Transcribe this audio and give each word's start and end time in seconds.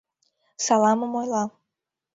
Саламым 0.65 1.13
ойла. 1.19 1.43